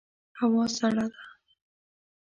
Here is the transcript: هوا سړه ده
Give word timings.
هوا 0.39 0.63
سړه 0.77 1.05
ده 1.13 1.21